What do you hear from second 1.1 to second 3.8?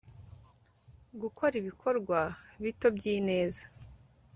gukora ibikorwa bito by'ineza